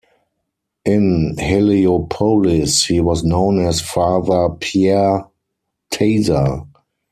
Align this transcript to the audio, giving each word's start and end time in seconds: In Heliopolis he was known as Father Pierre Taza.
In 0.83 1.35
Heliopolis 1.37 2.85
he 2.85 2.99
was 2.99 3.23
known 3.23 3.59
as 3.63 3.81
Father 3.81 4.49
Pierre 4.55 5.27
Taza. 5.93 6.65